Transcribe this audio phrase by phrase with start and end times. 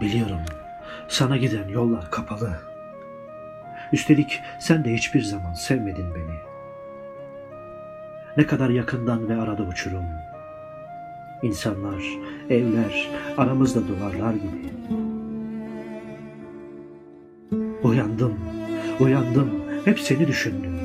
[0.00, 0.40] Biliyorum.
[1.08, 2.50] Sana giden yollar kapalı.
[3.92, 6.36] Üstelik sen de hiçbir zaman sevmedin beni.
[8.36, 10.04] Ne kadar yakından ve arada uçurum.
[11.42, 12.04] İnsanlar,
[12.50, 14.70] evler aramızda duvarlar gibi.
[17.82, 18.38] Uyandım,
[19.00, 19.50] uyandım.
[19.84, 20.80] Hep seni düşündüm.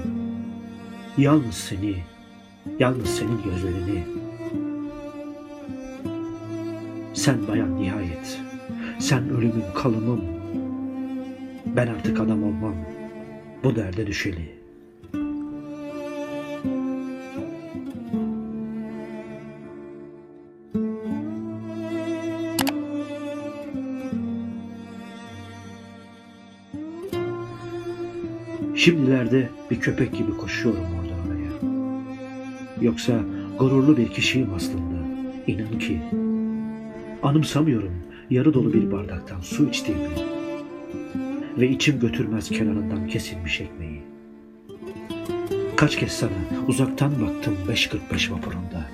[1.17, 2.03] Yalnız seni,
[2.79, 4.03] yalnız senin gözlerini.
[7.13, 8.39] Sen bayan nihayet.
[8.99, 10.21] Sen ölümün kalımım.
[11.65, 12.75] Ben artık adam olmam.
[13.63, 14.55] Bu derde düşeli.
[28.75, 32.85] Şimdilerde bir köpek gibi koşuyorum oradan oraya.
[32.85, 33.19] Yoksa
[33.59, 34.95] gururlu bir kişiyim aslında.
[35.47, 36.01] İnan ki.
[37.23, 40.09] Anımsamıyorum yarı dolu bir bardaktan su içtiğimi
[41.57, 44.01] ve içim götürmez kenarından kesilmiş ekmeği.
[45.75, 46.31] Kaç kez sana
[46.67, 48.89] uzaktan baktım 5.45 vapurunda.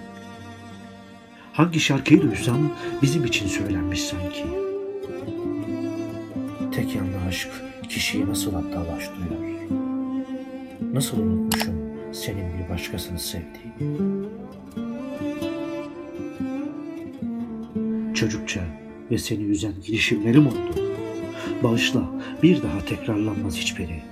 [1.54, 4.46] Hangi şarkıyı duysam bizim için söylenmiş sanki.
[6.72, 7.50] Tek yanlı aşk
[7.90, 9.42] kişiyi nasıl aptallaştırıyor.
[10.94, 11.76] Nasıl unutmuşum
[12.14, 14.28] senin bir başkasını sevdiğini.
[18.14, 18.62] Çocukça
[19.12, 20.76] ve seni üzen girişimlerim oldu.
[21.64, 22.02] Bağışla
[22.44, 24.04] bir daha tekrarlanmaz hiçbiri.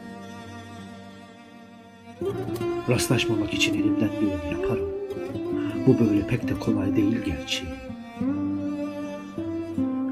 [2.89, 4.89] Rastlaşmamak için elimden geleni yaparım.
[5.87, 7.63] Bu böyle pek de kolay değil gerçi.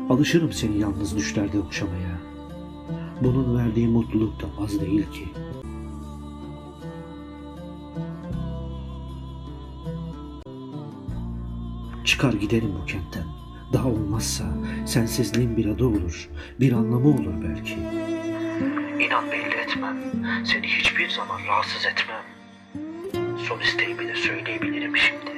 [0.09, 2.21] Alışırım seni yalnız düşlerde okşamaya.
[3.21, 5.27] Bunun verdiği mutluluk da az değil ki.
[12.05, 13.46] Çıkar gidelim bu kentten.
[13.73, 14.43] Daha olmazsa
[14.85, 16.29] sensizliğin bir adı olur,
[16.59, 17.73] bir anlamı olur belki.
[19.05, 19.97] İnan belli etmem.
[20.45, 22.23] Seni hiçbir zaman rahatsız etmem.
[23.47, 25.31] Son isteğimi de söyleyebilirim şimdi.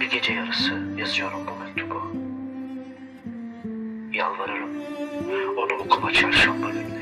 [0.00, 2.02] Bir gece yarısı yazıyorum bu mektubu.
[4.12, 4.70] Yalvarırım.
[5.56, 6.97] Onu okuma çarşamba günü.